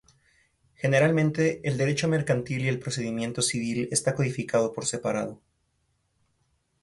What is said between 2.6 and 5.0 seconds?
y el procedimiento civil está codificado por